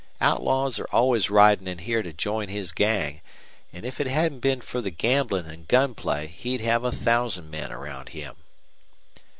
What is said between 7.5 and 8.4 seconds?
men around him."